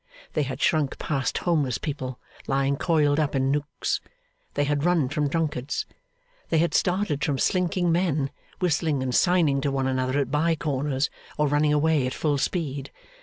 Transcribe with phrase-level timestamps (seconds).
[0.33, 2.17] They had shrunk past homeless people,
[2.47, 4.01] lying coiled up in nooks.
[4.55, 5.85] They had run from drunkards.
[6.49, 11.11] They had started from slinking men, whistling and signing to one another at bye corners,
[11.37, 12.89] or running away at full speed.